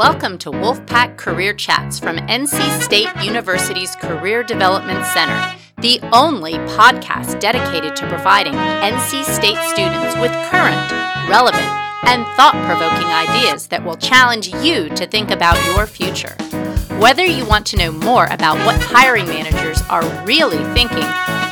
[0.00, 7.38] Welcome to Wolfpack Career Chats from NC State University's Career Development Center, the only podcast
[7.38, 10.90] dedicated to providing NC State students with current,
[11.28, 11.68] relevant,
[12.04, 16.34] and thought provoking ideas that will challenge you to think about your future.
[16.98, 21.04] Whether you want to know more about what hiring managers are really thinking,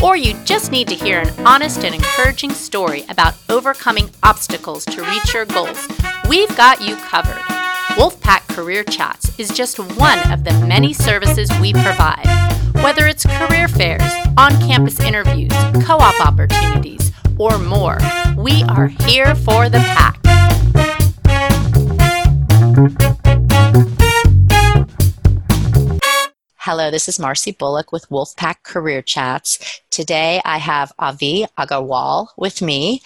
[0.03, 5.03] or you just need to hear an honest and encouraging story about overcoming obstacles to
[5.03, 5.87] reach your goals,
[6.31, 7.58] we've got you covered.
[7.99, 12.25] Wolfpack Career Chats is just one of the many services we provide.
[12.75, 15.51] Whether it's career fairs, on campus interviews,
[15.85, 17.99] co op opportunities, or more,
[18.37, 20.17] we are here for the pack.
[26.59, 29.81] Hello, this is Marcy Bullock with Wolfpack Career Chats.
[29.91, 33.03] Today I have Avi Agarwal with me.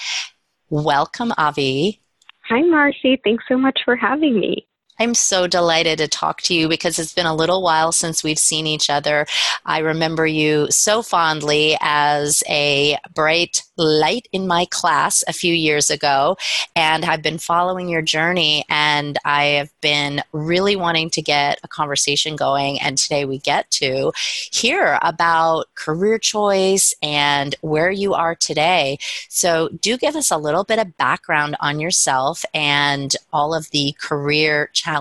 [0.69, 2.03] Welcome, Avi.
[2.51, 3.19] Hi, Marcy.
[3.25, 4.67] Thanks so much for having me.
[5.03, 8.39] I'm so delighted to talk to you because it's been a little while since we've
[8.39, 9.27] seen each other.
[9.67, 15.91] I remember you so fondly as a bright light in my class a few years
[15.91, 16.37] ago,
[16.77, 21.69] and I've been following your journey, and I have been really wanting to get a
[21.69, 22.81] conversation going.
[22.81, 24.13] And today we get to
[24.53, 28.99] hear about career choice and where you are today.
[29.29, 33.97] So, do give us a little bit of background on yourself and all of the
[33.99, 34.92] career challenges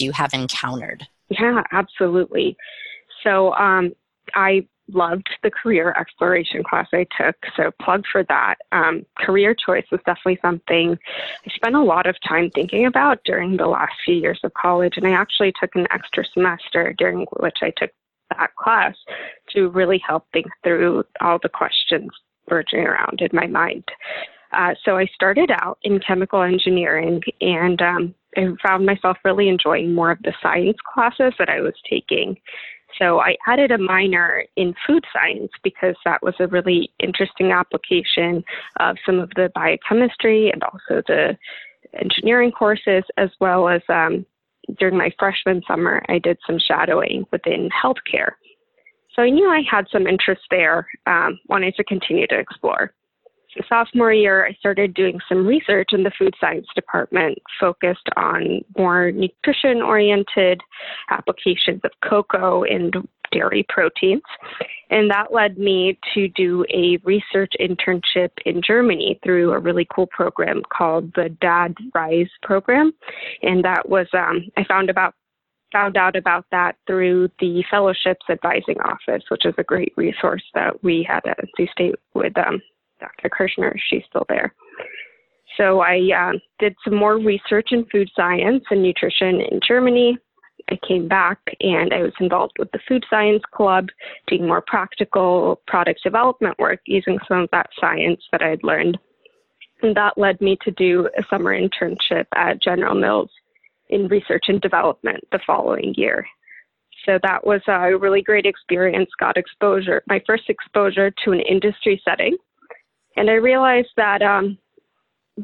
[0.00, 1.06] you have encountered.
[1.28, 2.56] Yeah, absolutely.
[3.22, 3.92] So, um,
[4.34, 8.56] I loved the career exploration class I took, so plug for that.
[8.72, 10.98] Um, career choice was definitely something
[11.46, 14.94] I spent a lot of time thinking about during the last few years of college,
[14.96, 17.90] and I actually took an extra semester during which I took
[18.36, 18.94] that class
[19.54, 22.10] to really help think through all the questions
[22.48, 23.84] verging around in my mind.
[24.52, 29.94] Uh, so I started out in chemical engineering and um, I found myself really enjoying
[29.94, 32.36] more of the science classes that I was taking.
[32.98, 38.42] So I added a minor in food science because that was a really interesting application
[38.80, 41.36] of some of the biochemistry and also the
[42.00, 44.24] engineering courses, as well as um,
[44.78, 48.32] during my freshman summer, I did some shadowing within healthcare.
[49.14, 52.92] So I knew I had some interest there, um, wanted to continue to explore.
[53.54, 58.62] So sophomore year, I started doing some research in the food science department focused on
[58.76, 60.60] more nutrition oriented
[61.10, 62.94] applications of cocoa and
[63.32, 64.22] dairy proteins.
[64.90, 70.06] And that led me to do a research internship in Germany through a really cool
[70.06, 72.92] program called the DAAD RISE program.
[73.42, 75.14] And that was, um, I found about
[75.70, 80.82] found out about that through the fellowships advising office, which is a great resource that
[80.82, 82.62] we had at NC State with um,
[83.00, 83.28] Dr.
[83.28, 83.74] Kirschner.
[83.88, 84.54] She's still there.
[85.56, 90.16] So I uh, did some more research in food science and nutrition in Germany.
[90.70, 93.88] I came back and I was involved with the Food Science Club,
[94.26, 98.98] doing more practical product development work using some of that science that I had learned.
[99.82, 103.30] And that led me to do a summer internship at General Mills
[103.88, 106.26] in research and development the following year.
[107.06, 112.00] So that was a really great experience, got exposure, my first exposure to an industry
[112.04, 112.36] setting
[113.18, 114.58] and I realized that um,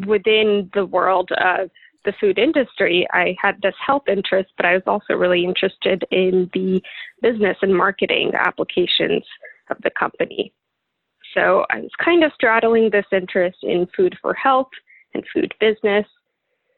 [0.06, 1.70] within the world of
[2.04, 6.50] the food industry, I had this health interest, but I was also really interested in
[6.52, 6.82] the
[7.20, 9.24] business and marketing applications
[9.70, 10.52] of the company.
[11.34, 14.70] So I was kind of straddling this interest in food for health
[15.14, 16.06] and food business.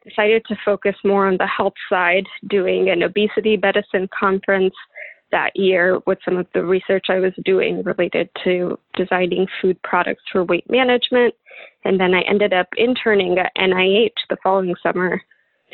[0.09, 4.75] Decided to focus more on the health side, doing an obesity medicine conference
[5.33, 10.23] that year with some of the research I was doing related to designing food products
[10.31, 11.35] for weight management.
[11.85, 15.21] And then I ended up interning at NIH the following summer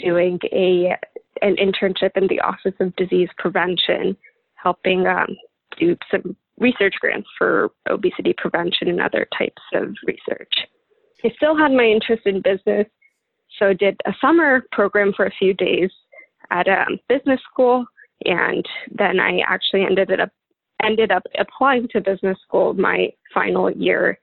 [0.02, 0.96] doing a
[1.40, 4.16] an internship in the Office of Disease Prevention,
[4.54, 5.36] helping um,
[5.78, 10.52] do some research grants for obesity prevention and other types of research.
[11.24, 12.86] I still had my interest in business,
[13.58, 15.90] so did a summer program for a few days
[16.50, 17.86] at a business school
[18.24, 20.30] and then I actually ended up
[20.82, 24.18] ended up applying to business school my final year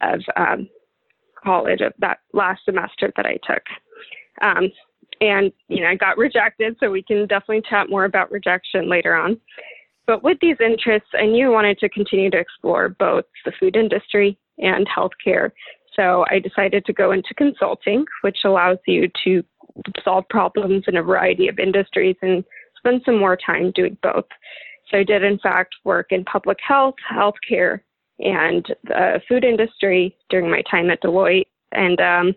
[0.00, 0.68] of um,
[1.42, 3.62] college of that last semester that I took.
[4.42, 4.70] Um,
[5.20, 9.14] and you know, I got rejected, so we can definitely chat more about rejection later
[9.14, 9.40] on.
[10.06, 13.76] But with these interests, I knew I wanted to continue to explore both the food
[13.76, 15.50] industry and healthcare.
[15.96, 19.42] So I decided to go into consulting, which allows you to
[20.04, 22.44] solve problems in a variety of industries and
[22.84, 24.26] spend some more time doing both.
[24.90, 27.80] So I did, in fact, work in public health, healthcare,
[28.18, 31.46] and the food industry during my time at Deloitte.
[31.72, 32.34] And um,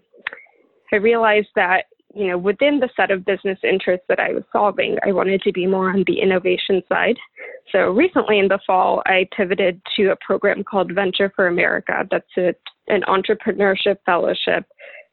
[0.91, 1.85] I realized that
[2.15, 5.51] you know, within the set of business interests that I was solving, I wanted to
[5.51, 7.17] be more on the innovation side.
[7.71, 12.07] So recently in the fall, I pivoted to a program called Venture for America.
[12.09, 12.55] That's a,
[12.87, 14.65] an entrepreneurship fellowship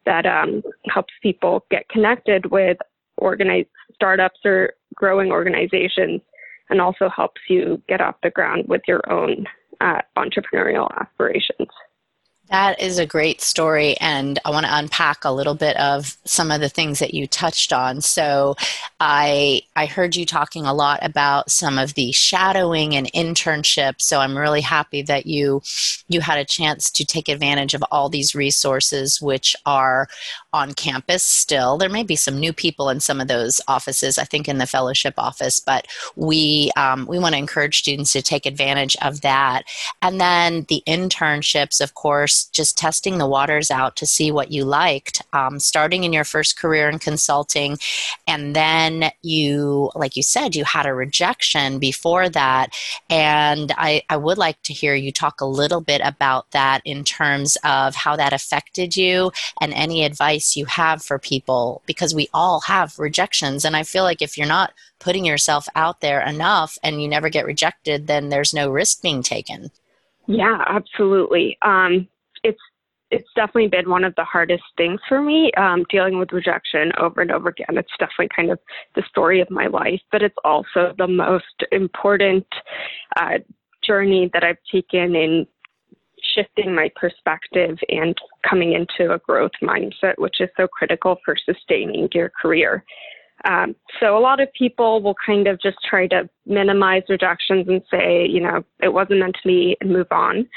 [0.06, 2.78] that um, helps people get connected with
[3.18, 6.20] organized startups or growing organizations
[6.70, 9.46] and also helps you get off the ground with your own
[9.80, 11.68] uh, entrepreneurial aspirations.
[12.50, 16.50] That is a great story, and I want to unpack a little bit of some
[16.50, 18.02] of the things that you touched on.
[18.02, 18.54] So,
[19.00, 24.02] I I heard you talking a lot about some of the shadowing and internships.
[24.02, 25.62] So, I'm really happy that you
[26.08, 30.06] you had a chance to take advantage of all these resources, which are
[30.52, 31.78] on campus still.
[31.78, 34.18] There may be some new people in some of those offices.
[34.18, 38.20] I think in the fellowship office, but we um, we want to encourage students to
[38.22, 39.62] take advantage of that.
[40.02, 44.64] And then the internships, of course just testing the waters out to see what you
[44.64, 47.76] liked, um, starting in your first career in consulting.
[48.26, 52.74] And then you, like you said, you had a rejection before that.
[53.08, 57.04] And I, I would like to hear you talk a little bit about that in
[57.04, 62.28] terms of how that affected you and any advice you have for people, because we
[62.32, 63.64] all have rejections.
[63.64, 67.28] And I feel like if you're not putting yourself out there enough and you never
[67.28, 69.70] get rejected, then there's no risk being taken.
[70.26, 71.58] Yeah, absolutely.
[71.60, 72.08] Um,
[72.44, 72.60] it's
[73.10, 77.20] it's definitely been one of the hardest things for me um, dealing with rejection over
[77.20, 77.76] and over again.
[77.76, 78.58] It's definitely kind of
[78.96, 82.46] the story of my life, but it's also the most important
[83.16, 83.38] uh,
[83.84, 85.46] journey that I've taken in
[86.34, 88.16] shifting my perspective and
[88.48, 92.84] coming into a growth mindset, which is so critical for sustaining your career.
[93.44, 97.82] Um, so a lot of people will kind of just try to minimize rejections and
[97.90, 100.48] say, you know, it wasn't meant to be and move on.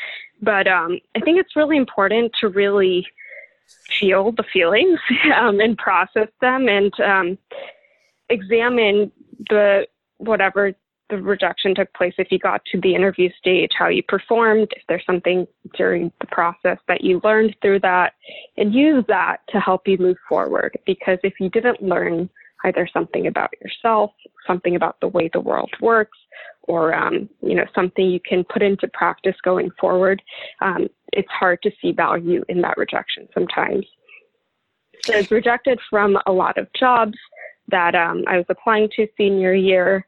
[0.42, 3.06] But um, I think it's really important to really
[4.00, 5.00] feel the feelings
[5.36, 7.38] um, and process them and um,
[8.30, 9.12] examine
[9.50, 9.88] the
[10.18, 10.74] whatever
[11.10, 14.84] the rejection took place if you got to the interview stage, how you performed, if
[14.90, 18.14] there's something during the process that you learned through that,
[18.58, 20.78] and use that to help you move forward.
[20.86, 22.30] Because if you didn't learn
[22.64, 24.12] either something about yourself,
[24.46, 26.18] something about the way the world works,
[26.64, 30.22] or um, you know something you can put into practice going forward,
[30.62, 33.86] um, it's hard to see value in that rejection sometimes.
[35.04, 37.18] So I was rejected from a lot of jobs
[37.70, 40.06] that um, I was applying to senior year,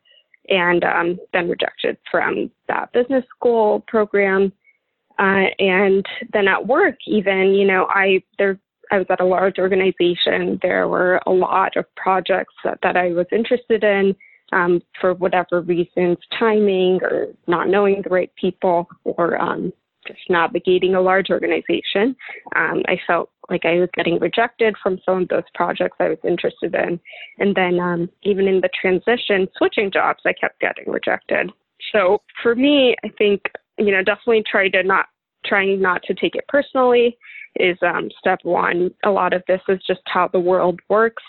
[0.49, 4.51] and um, then rejected from that business school program.
[5.17, 8.57] Uh, and then at work, even you know, I there
[8.91, 10.59] I was at a large organization.
[10.61, 14.15] There were a lot of projects that, that I was interested in.
[14.51, 19.71] Um, for whatever reasons, timing or not knowing the right people or um,
[20.07, 22.15] just navigating a large organization.
[22.55, 26.17] Um, I felt like I was getting rejected from some of those projects I was
[26.23, 26.99] interested in.
[27.37, 31.51] And then um, even in the transition, switching jobs, I kept getting rejected.
[31.91, 33.41] So for me, I think,
[33.77, 35.05] you know, definitely try to not,
[35.49, 37.17] trying not to take it personally
[37.55, 38.91] is um, step one.
[39.03, 41.23] A lot of this is just how the world works.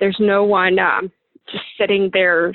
[0.00, 1.12] There's no one um,
[1.50, 2.54] just sitting there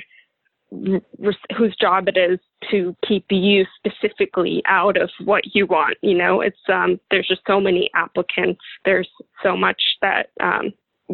[1.56, 2.40] whose job it is
[2.70, 5.96] to keep you specifically out of what you want.
[6.02, 8.60] You know, it's um, there's just so many applicants.
[8.84, 9.08] There's
[9.42, 10.72] so much that um,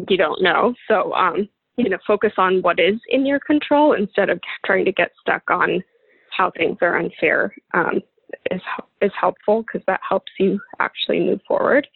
[0.09, 0.73] you don't know.
[0.87, 1.47] So um,
[1.77, 5.43] you know, focus on what is in your control instead of trying to get stuck
[5.49, 5.83] on
[6.35, 7.53] how things are unfair.
[7.73, 8.01] Um,
[8.49, 8.61] is
[9.01, 11.87] is helpful because that helps you actually move forward.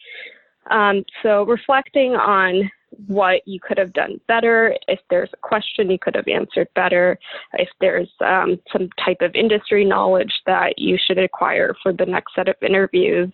[0.70, 2.70] Um, so reflecting on
[3.06, 7.18] what you could have done better, if there's a question you could have answered better,
[7.54, 12.34] if there's um, some type of industry knowledge that you should acquire for the next
[12.34, 13.30] set of interviews,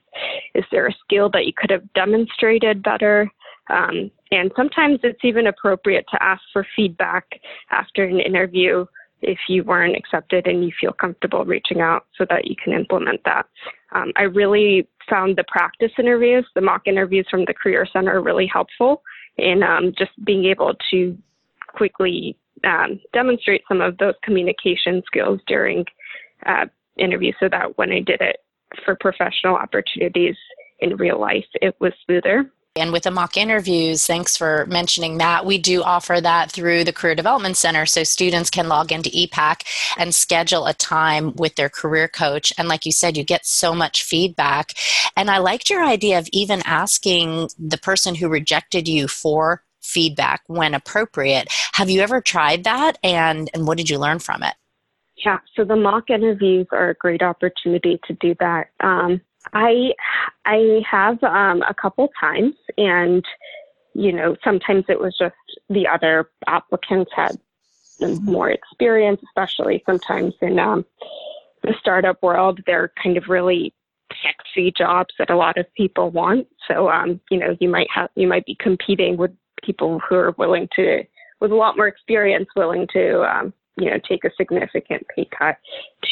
[0.55, 3.31] is there a skill that you could have demonstrated better?
[3.71, 7.41] Um, and sometimes it's even appropriate to ask for feedback
[7.71, 8.85] after an interview
[9.23, 13.21] if you weren't accepted and you feel comfortable reaching out so that you can implement
[13.25, 13.47] that.
[13.93, 18.47] Um, I really found the practice interviews, the mock interviews from the Career Center, really
[18.47, 19.03] helpful
[19.37, 21.17] in um, just being able to
[21.69, 25.85] quickly um, demonstrate some of those communication skills during
[26.47, 28.39] uh, interviews so that when I did it
[28.85, 30.37] for professional opportunities
[30.81, 32.51] in real life, it was smoother.
[32.75, 35.45] And with the mock interviews, thanks for mentioning that.
[35.45, 39.67] We do offer that through the Career Development Center so students can log into ePACK
[39.99, 42.51] and schedule a time with their career coach.
[42.57, 44.73] And like you said, you get so much feedback.
[45.19, 50.43] And I liked your idea of even asking the person who rejected you for feedback
[50.47, 51.49] when appropriate.
[51.75, 52.97] Have you ever tried that?
[53.03, 54.55] And, and what did you learn from it?
[55.27, 58.71] Yeah, so the mock interviews are a great opportunity to do that.
[58.81, 59.21] Um,
[59.53, 59.93] I
[60.45, 63.25] I have um, a couple times, and
[63.95, 65.35] you know, sometimes it was just
[65.69, 67.39] the other applicants had
[68.23, 70.85] more experience, especially sometimes in um,
[71.63, 72.61] the startup world.
[72.67, 73.75] They're kind of really
[74.23, 76.47] sexy jobs that a lot of people want.
[76.69, 79.31] So, um, you know, you might have you might be competing with
[79.63, 81.05] people who are willing to,
[81.41, 85.57] with a lot more experience, willing to, um, you know, take a significant pay cut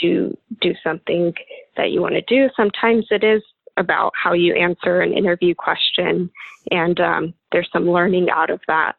[0.01, 1.35] to do something
[1.77, 2.49] that you want to do.
[2.57, 3.43] Sometimes it is
[3.77, 6.31] about how you answer an interview question,
[6.71, 8.97] and um, there's some learning out of that.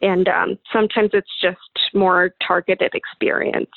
[0.00, 3.70] And um, sometimes it's just more targeted experience.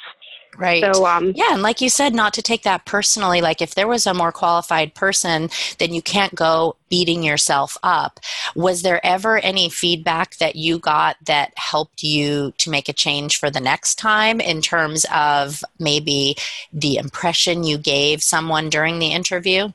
[0.58, 0.84] Right.
[0.84, 3.42] So, um, yeah, and like you said, not to take that personally.
[3.42, 8.20] Like if there was a more qualified person, then you can't go beating yourself up.
[8.56, 13.38] Was there ever any feedback that you got that helped you to make a change
[13.38, 16.36] for the next time in terms of maybe
[16.72, 19.70] the impression you gave someone during the interview?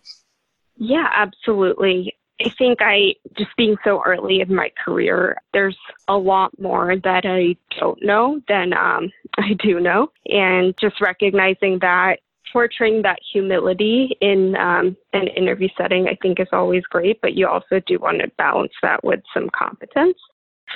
[0.77, 2.15] Yeah, absolutely.
[2.45, 5.77] I think I, just being so early in my career, there's
[6.09, 10.11] a lot more that I don't know than um, I do know.
[10.27, 12.21] And just recognizing that
[12.53, 17.47] portraying that humility in um, an interview setting, I think is always great, but you
[17.47, 20.19] also do want to balance that with some competence.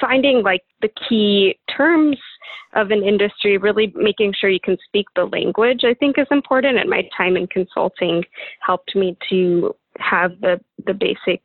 [0.01, 2.17] Finding like the key terms
[2.75, 6.79] of an industry, really making sure you can speak the language, I think is important.
[6.79, 8.25] And my time in consulting
[8.61, 11.43] helped me to have the, the basic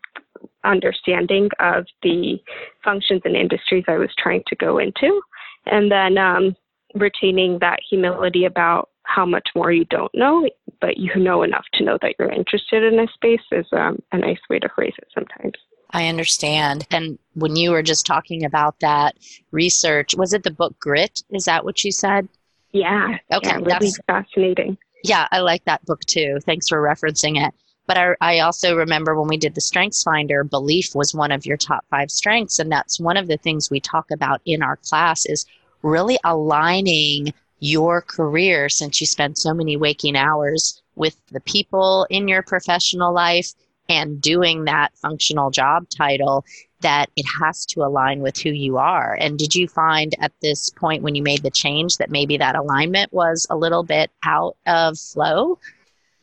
[0.63, 2.38] understanding of the
[2.84, 5.22] functions and industries I was trying to go into.
[5.65, 6.56] And then um,
[6.96, 10.48] retaining that humility about how much more you don't know,
[10.82, 14.18] but you know enough to know that you're interested in a space is um, a
[14.18, 15.53] nice way to phrase it sometimes.
[15.91, 16.86] I understand.
[16.91, 19.18] And when you were just talking about that
[19.51, 21.24] research, was it the book Grit?
[21.32, 22.27] Is that what you said?
[22.72, 23.18] Yeah.
[23.34, 23.48] Okay.
[23.48, 24.77] Yeah, really that's fascinating.
[25.03, 26.38] Yeah, I like that book too.
[26.46, 27.53] Thanks for referencing it.
[27.89, 31.43] But I, I also remember when we did the Strengths Finder, belief was one of
[31.43, 32.60] your top five strengths.
[32.60, 35.48] And that's one of the things we talk about in our class is
[35.81, 42.27] really aligning your career since you spend so many waking hours with the people in
[42.27, 43.53] your professional life
[43.89, 46.46] and doing that functional job title
[46.81, 49.17] that it has to align with who you are.
[49.19, 52.55] And did you find at this point when you made the change that maybe that
[52.55, 55.58] alignment was a little bit out of flow?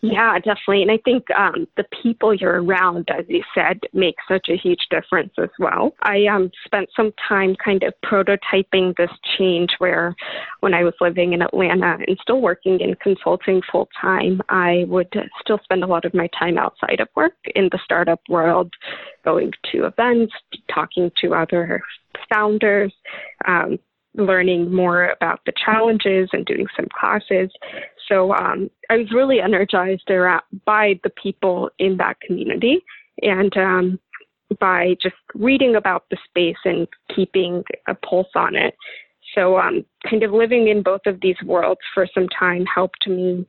[0.03, 0.83] Yeah, definitely.
[0.83, 4.87] And I think um, the people you're around, as you said, make such a huge
[4.91, 5.95] difference as well.
[6.03, 10.15] I um, spent some time kind of prototyping this change where
[10.61, 15.13] when I was living in Atlanta and still working in consulting full time, I would
[15.41, 18.73] still spend a lot of my time outside of work in the startup world,
[19.25, 20.35] going to events,
[20.73, 21.81] talking to other
[22.29, 22.93] founders,
[23.47, 23.79] um,
[24.15, 27.51] learning more about the challenges and doing some classes.
[28.09, 30.07] So um, I was really energized
[30.65, 32.83] by the people in that community
[33.23, 33.99] and um,
[34.61, 38.75] by just reading about the space and keeping a pulse on it.
[39.35, 43.47] So, um, kind of living in both of these worlds for some time helped me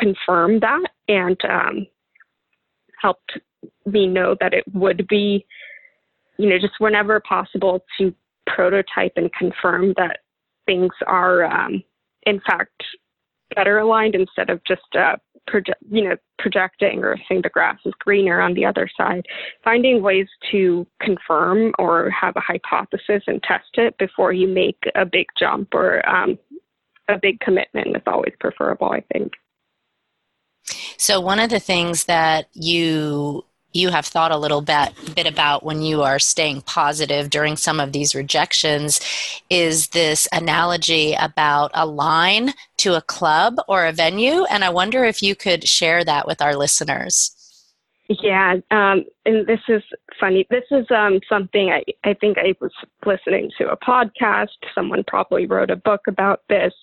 [0.00, 1.86] confirm that and um,
[3.00, 3.38] helped
[3.84, 5.44] me know that it would be,
[6.38, 8.14] you know, just whenever possible to
[8.46, 10.20] prototype and confirm that
[10.66, 11.82] things are, um,
[12.24, 12.82] in fact,
[13.54, 15.16] better aligned instead of just uh,
[15.48, 19.24] proje- you know projecting or saying the grass is greener on the other side.
[19.64, 25.04] Finding ways to confirm or have a hypothesis and test it before you make a
[25.04, 26.38] big jump or um,
[27.08, 28.90] a big commitment is always preferable.
[28.90, 29.32] I think.
[30.96, 35.64] So one of the things that you you have thought a little bit, bit about
[35.64, 39.00] when you are staying positive during some of these rejections
[39.50, 44.44] is this analogy about a line to a club or a venue.
[44.44, 47.36] And I wonder if you could share that with our listeners.
[48.08, 49.82] Yeah, um, and this is
[50.18, 50.46] funny.
[50.50, 52.72] This is um, something I, I think I was
[53.06, 54.48] listening to a podcast.
[54.74, 56.74] Someone probably wrote a book about this,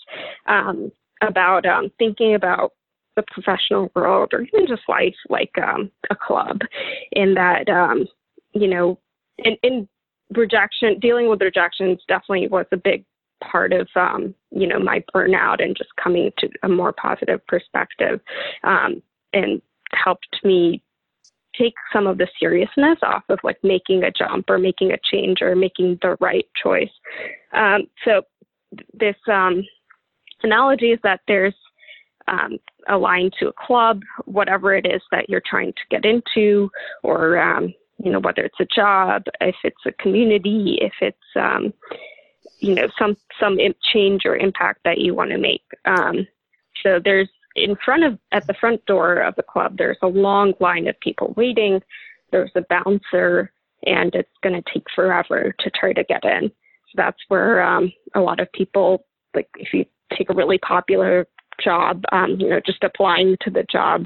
[0.48, 0.92] um,
[1.22, 2.72] about um, thinking about
[3.16, 6.60] the professional world or even just life like um, a club
[7.12, 8.06] in that um,
[8.54, 8.98] you know
[9.40, 9.88] in, in
[10.36, 13.04] rejection dealing with rejections definitely was a big
[13.44, 18.20] part of um, you know my burnout and just coming to a more positive perspective
[18.64, 19.02] um,
[19.34, 19.62] and
[19.94, 20.82] helped me
[21.58, 25.42] take some of the seriousness off of like making a jump or making a change
[25.42, 26.92] or making the right choice.
[27.54, 28.22] Um, so
[28.94, 29.64] this um,
[30.44, 31.56] analogy is that there's
[32.30, 32.58] um,
[32.88, 36.70] aligned to a club, whatever it is that you're trying to get into,
[37.04, 41.74] or um, you know whether it's a job, if it's a community, if it's um,
[42.60, 43.58] you know some some
[43.92, 45.64] change or impact that you want to make.
[45.86, 46.28] Um,
[46.84, 50.54] so there's in front of at the front door of the club, there's a long
[50.60, 51.82] line of people waiting.
[52.32, 53.52] There's a bouncer
[53.86, 56.50] and it's going to take forever to try to get in.
[56.50, 61.28] So that's where um, a lot of people, like if you take a really popular
[61.64, 64.06] job, um, you know, just applying to the job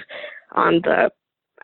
[0.53, 1.11] on the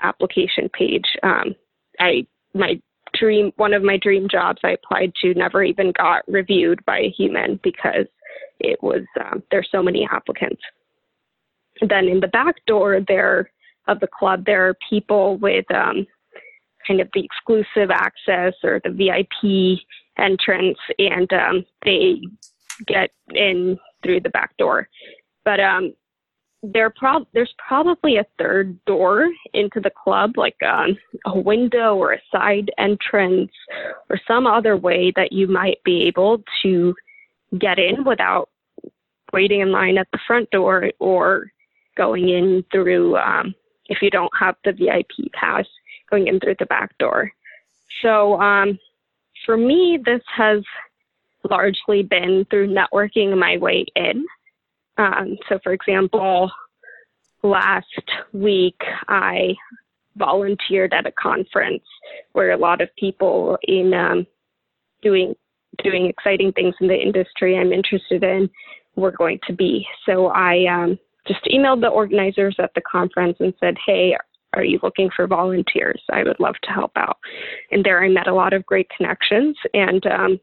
[0.02, 1.06] application page.
[1.24, 1.56] Um,
[2.00, 2.82] I my
[3.14, 7.10] dream one of my dream jobs I applied to never even got reviewed by a
[7.10, 8.06] human because
[8.60, 10.62] it was um, there's so many applicants.
[11.82, 13.52] then in the back door there
[13.88, 16.06] of the club, there are people with um,
[16.88, 19.80] kind of the exclusive access or the VIP
[20.18, 22.22] entrance, and um, they
[22.86, 24.88] get in through the back door.
[25.46, 25.94] But um,
[26.62, 32.14] there prob- there's probably a third door into the club, like um, a window or
[32.14, 33.52] a side entrance
[34.10, 36.94] or some other way that you might be able to
[37.58, 38.50] get in without
[39.32, 41.52] waiting in line at the front door or
[41.96, 43.54] going in through, um,
[43.88, 45.66] if you don't have the VIP pass,
[46.10, 47.32] going in through the back door.
[48.02, 48.78] So um,
[49.46, 50.62] for me, this has
[51.50, 54.26] largely been through networking my way in.
[55.00, 56.52] Um, so, for example,
[57.42, 57.86] last
[58.34, 59.56] week I
[60.18, 61.84] volunteered at a conference
[62.34, 64.28] where a lot of people in um,
[65.02, 65.34] doing
[65.82, 68.50] doing exciting things in the industry I'm interested in
[68.96, 69.88] were going to be.
[70.06, 74.18] So I um, just emailed the organizers at the conference and said, "Hey,
[74.54, 76.02] are you looking for volunteers?
[76.12, 77.18] I would love to help out."
[77.72, 80.40] And there I met a lot of great connections and um,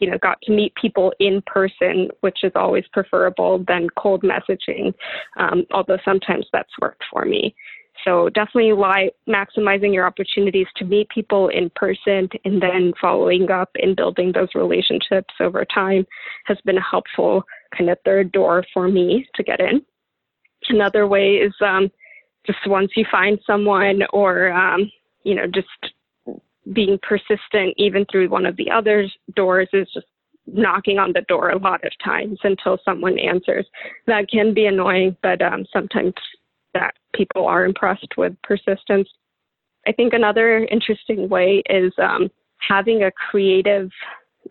[0.00, 4.94] you know, got to meet people in person, which is always preferable than cold messaging,
[5.36, 7.54] um, although sometimes that's worked for me.
[8.04, 13.70] So definitely lie, maximizing your opportunities to meet people in person and then following up
[13.74, 16.06] and building those relationships over time
[16.46, 17.42] has been a helpful
[17.76, 19.82] kind of third door for me to get in.
[20.68, 21.90] Another way is um,
[22.46, 24.90] just once you find someone or, um,
[25.24, 25.68] you know, just
[26.72, 30.06] being persistent even through one of the other doors is just
[30.46, 33.66] knocking on the door a lot of times until someone answers.
[34.06, 36.14] That can be annoying, but um, sometimes
[36.74, 39.08] that people are impressed with persistence.
[39.86, 42.30] I think another interesting way is um,
[42.66, 43.90] having a creative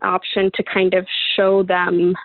[0.02, 2.16] option to kind of show them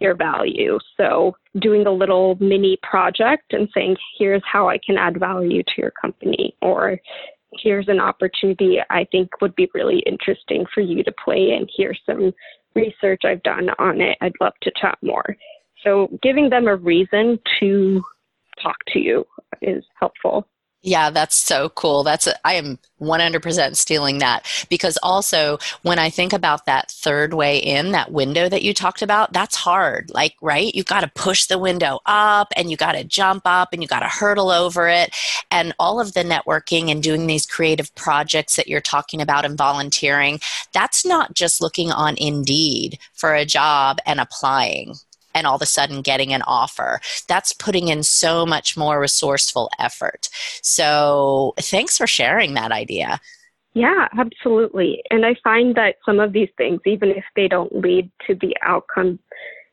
[0.00, 0.78] your value.
[0.96, 5.72] So, doing a little mini project and saying, here's how I can add value to
[5.76, 6.98] your company, or
[7.52, 11.66] here's an opportunity I think would be really interesting for you to play in.
[11.76, 12.32] Here's some
[12.74, 14.18] research I've done on it.
[14.20, 15.36] I'd love to chat more.
[15.84, 18.02] So giving them a reason to
[18.62, 19.24] talk to you
[19.62, 20.46] is helpful.
[20.82, 22.04] Yeah, that's so cool.
[22.04, 27.34] That's a, I am 100% stealing that because also when I think about that third
[27.34, 30.10] way in, that window that you talked about, that's hard.
[30.14, 30.72] Like, right?
[30.72, 33.88] You got to push the window up and you got to jump up and you
[33.88, 35.14] got to hurdle over it.
[35.50, 39.58] And all of the networking and doing these creative projects that you're talking about and
[39.58, 40.38] volunteering,
[40.72, 44.94] that's not just looking on Indeed for a job and applying
[45.38, 47.00] and all of a sudden getting an offer.
[47.28, 50.28] That's putting in so much more resourceful effort.
[50.62, 53.20] So thanks for sharing that idea.
[53.74, 55.02] Yeah, absolutely.
[55.10, 58.56] And I find that some of these things, even if they don't lead to the
[58.62, 59.18] outcome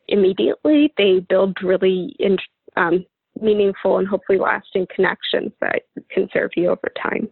[0.08, 2.36] immediately, they build really in,
[2.76, 3.04] um,
[3.40, 7.28] meaningful and hopefully lasting connections that can serve you over time.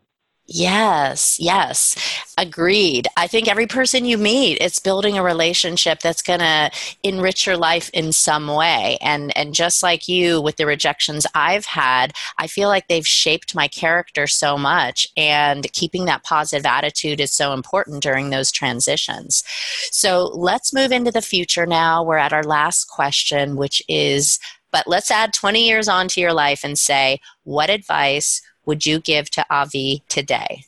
[0.47, 1.97] Yes, yes.
[2.37, 3.09] Agreed.
[3.17, 6.71] I think every person you meet, it's building a relationship that's going to
[7.03, 8.99] enrich your life in some way.
[9.01, 13.55] And and just like you with the rejections I've had, I feel like they've shaped
[13.55, 19.43] my character so much and keeping that positive attitude is so important during those transitions.
[19.91, 22.03] So, let's move into the future now.
[22.03, 24.39] We're at our last question, which is
[24.73, 29.31] but let's add 20 years onto your life and say, what advice would you give
[29.31, 30.65] to Avi today?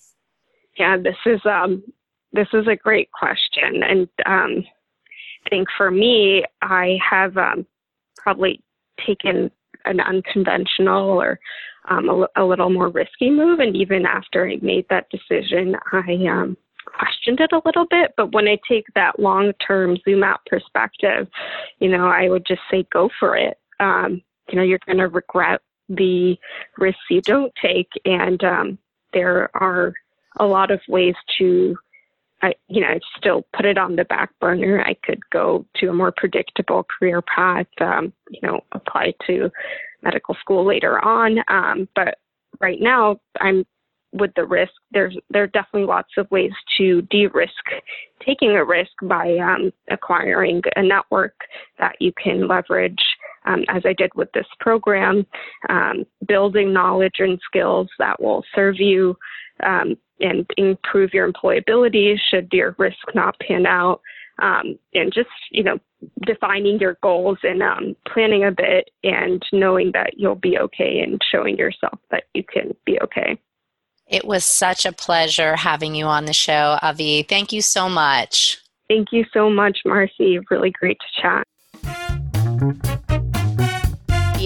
[0.78, 1.82] Yeah, this is um,
[2.32, 4.64] this is a great question, and um,
[5.46, 7.66] I think for me, I have um,
[8.16, 8.62] probably
[9.06, 9.50] taken
[9.84, 11.38] an unconventional or
[11.88, 16.26] um, a, a, little more risky move, and even after I made that decision, I
[16.28, 16.56] um,
[16.86, 18.12] questioned it a little bit.
[18.16, 21.28] But when I take that long-term zoom out perspective,
[21.78, 23.58] you know, I would just say go for it.
[23.78, 26.36] Um, you know, you're going to regret the
[26.78, 27.88] risks you don't take.
[28.04, 28.78] And um,
[29.12, 29.94] there are
[30.38, 31.76] a lot of ways to,
[32.42, 34.82] I, you know, still put it on the back burner.
[34.82, 39.50] I could go to a more predictable career path, um, you know, apply to
[40.02, 41.38] medical school later on.
[41.48, 42.18] Um, but
[42.60, 43.64] right now, I'm
[44.12, 44.72] with the risk.
[44.92, 47.52] There's there are definitely lots of ways to de-risk
[48.24, 51.34] taking a risk by um, acquiring a network
[51.78, 53.02] that you can leverage
[53.46, 55.26] um, as I did with this program,
[55.68, 59.16] um, building knowledge and skills that will serve you
[59.62, 64.00] um, and improve your employability should your risk not pan out.
[64.38, 65.78] Um, and just you know
[66.26, 71.18] defining your goals and um, planning a bit and knowing that you'll be okay and
[71.32, 73.38] showing yourself that you can be okay.
[74.06, 77.22] It was such a pleasure having you on the show, Avi.
[77.22, 78.60] Thank you so much.
[78.88, 80.38] Thank you so much, Marcy.
[80.50, 81.46] Really great to chat.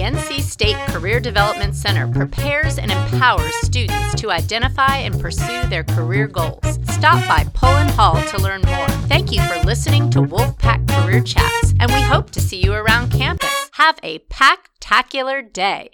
[0.00, 5.84] The NC State Career Development Center prepares and empowers students to identify and pursue their
[5.84, 6.78] career goals.
[6.88, 8.88] Stop by Pullen Hall to learn more.
[9.10, 13.12] Thank you for listening to Wolfpack Career Chats, and we hope to see you around
[13.12, 13.50] campus.
[13.72, 15.88] Have a packtacular day.